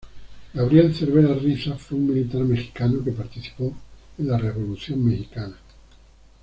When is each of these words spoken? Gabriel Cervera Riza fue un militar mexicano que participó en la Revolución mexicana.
Gabriel 0.55 0.95
Cervera 0.95 1.35
Riza 1.35 1.77
fue 1.77 1.95
un 1.99 2.07
militar 2.11 2.41
mexicano 2.41 3.03
que 3.03 3.11
participó 3.11 3.71
en 4.17 4.29
la 4.29 4.37
Revolución 4.39 5.05
mexicana. 5.05 5.55